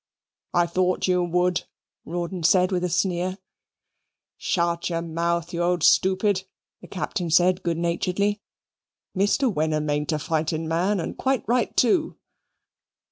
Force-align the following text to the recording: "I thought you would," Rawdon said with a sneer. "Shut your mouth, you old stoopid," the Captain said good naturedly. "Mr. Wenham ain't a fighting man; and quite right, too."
"I 0.55 0.65
thought 0.65 1.07
you 1.07 1.23
would," 1.23 1.65
Rawdon 2.05 2.41
said 2.41 2.71
with 2.71 2.83
a 2.83 2.89
sneer. 2.89 3.37
"Shut 4.35 4.89
your 4.89 5.03
mouth, 5.03 5.53
you 5.53 5.61
old 5.61 5.83
stoopid," 5.83 6.45
the 6.81 6.87
Captain 6.87 7.29
said 7.29 7.61
good 7.61 7.77
naturedly. 7.77 8.41
"Mr. 9.15 9.53
Wenham 9.53 9.91
ain't 9.91 10.11
a 10.11 10.17
fighting 10.17 10.67
man; 10.67 10.99
and 10.99 11.15
quite 11.19 11.43
right, 11.47 11.77
too." 11.77 12.17